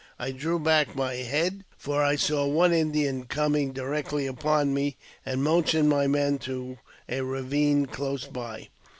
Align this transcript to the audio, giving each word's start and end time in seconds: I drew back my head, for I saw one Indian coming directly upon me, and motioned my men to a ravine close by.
I 0.17 0.31
drew 0.31 0.57
back 0.57 0.95
my 0.95 1.13
head, 1.13 1.63
for 1.77 2.03
I 2.03 2.15
saw 2.15 2.47
one 2.47 2.73
Indian 2.73 3.25
coming 3.25 3.71
directly 3.71 4.25
upon 4.25 4.73
me, 4.73 4.97
and 5.23 5.43
motioned 5.43 5.89
my 5.89 6.07
men 6.07 6.39
to 6.39 6.79
a 7.07 7.21
ravine 7.21 7.85
close 7.85 8.25
by. 8.25 8.69